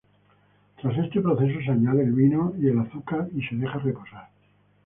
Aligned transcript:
Tras 0.81 0.97
este 0.97 1.21
proceso 1.21 1.59
se 1.63 1.69
añade 1.69 2.01
el 2.01 2.13
vino 2.13 2.53
y 2.59 2.69
el 2.69 2.79
azúcar 2.79 3.27
y 3.35 3.43
se 3.43 3.55
deja 3.55 3.77
reposar. 3.77 4.29